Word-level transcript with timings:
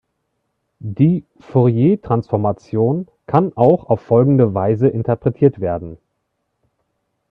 Die 0.79 1.25
Fourier-Transformation 1.39 3.07
kann 3.27 3.55
auch 3.55 3.83
auf 3.87 4.01
folgende 4.01 4.55
Weise 4.55 4.87
interpretiert 4.87 5.59
werden. 5.59 5.99